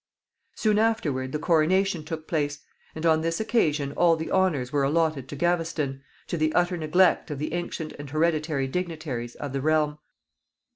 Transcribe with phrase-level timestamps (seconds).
[0.55, 2.61] Soon afterward the coronation took place,
[2.95, 7.29] and on this occasion all the honors were allotted to Gaveston, to the utter neglect
[7.29, 9.99] of the ancient and hereditary dignitaries of the realm.